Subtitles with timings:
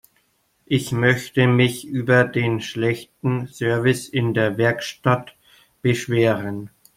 [0.65, 5.35] Ich möchte mich über den schlechten Service in der Werkstatt
[5.83, 6.71] beschweren.